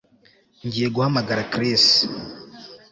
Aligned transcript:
Ngiye 0.65 0.87
guhamagara 0.95 1.41
Chris 1.51 1.85